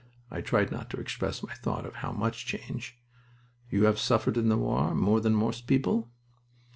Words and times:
I 0.31 0.41
tried 0.41 0.71
not 0.71 0.89
to 0.89 0.97
express 0.99 1.43
my 1.43 1.53
thought 1.53 1.85
of 1.85 1.97
how 1.97 2.11
much 2.11 2.47
change. 2.47 2.97
"You 3.69 3.83
have 3.83 3.99
suffered 3.99 4.35
in 4.35 4.49
the 4.49 4.57
war 4.57 4.95
more 4.95 5.19
than 5.21 5.35
most 5.35 5.67
people?" 5.67 6.09